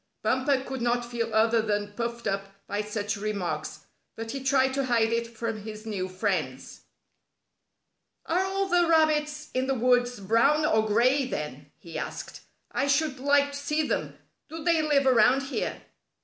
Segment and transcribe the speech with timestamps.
[0.23, 3.81] Bumper could not feel other than puffed up by such remarks,
[4.15, 6.81] but he tried to hide it from his new friends.
[8.25, 12.41] "Are all the rabbits in the woods brown or gray, then?" he asked.
[12.71, 14.17] "I should like to see them.
[14.49, 15.79] Do they live around here?"